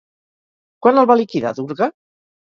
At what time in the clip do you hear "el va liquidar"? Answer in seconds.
1.03-1.53